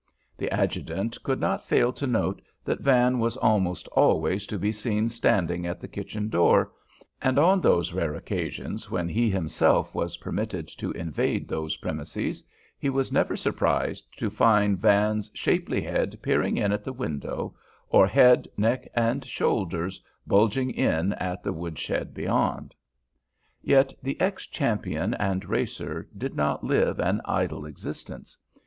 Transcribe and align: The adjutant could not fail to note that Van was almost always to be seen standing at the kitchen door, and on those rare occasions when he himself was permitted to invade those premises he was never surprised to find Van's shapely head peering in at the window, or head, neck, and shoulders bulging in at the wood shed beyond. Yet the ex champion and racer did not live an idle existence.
The 0.35 0.49
adjutant 0.49 1.21
could 1.21 1.39
not 1.39 1.63
fail 1.63 1.93
to 1.93 2.07
note 2.07 2.41
that 2.65 2.79
Van 2.81 3.19
was 3.19 3.37
almost 3.37 3.87
always 3.89 4.47
to 4.47 4.57
be 4.57 4.71
seen 4.71 5.09
standing 5.09 5.67
at 5.67 5.79
the 5.79 5.87
kitchen 5.87 6.27
door, 6.27 6.71
and 7.21 7.37
on 7.37 7.61
those 7.61 7.93
rare 7.93 8.15
occasions 8.15 8.89
when 8.89 9.07
he 9.07 9.29
himself 9.29 9.93
was 9.93 10.17
permitted 10.17 10.67
to 10.79 10.91
invade 10.93 11.47
those 11.47 11.77
premises 11.77 12.43
he 12.79 12.89
was 12.89 13.11
never 13.11 13.35
surprised 13.37 14.07
to 14.17 14.31
find 14.31 14.79
Van's 14.79 15.29
shapely 15.35 15.81
head 15.81 16.17
peering 16.23 16.57
in 16.57 16.71
at 16.71 16.83
the 16.83 16.93
window, 16.93 17.55
or 17.87 18.07
head, 18.07 18.47
neck, 18.57 18.87
and 18.95 19.23
shoulders 19.23 20.01
bulging 20.25 20.71
in 20.71 21.13
at 21.13 21.43
the 21.43 21.53
wood 21.53 21.77
shed 21.77 22.11
beyond. 22.15 22.73
Yet 23.61 23.93
the 24.01 24.19
ex 24.19 24.47
champion 24.47 25.13
and 25.13 25.45
racer 25.45 26.09
did 26.17 26.35
not 26.35 26.63
live 26.63 26.97
an 26.99 27.21
idle 27.23 27.67
existence. 27.67 28.35